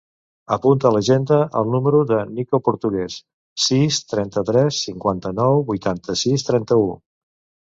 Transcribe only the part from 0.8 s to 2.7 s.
a l'agenda el número del Niko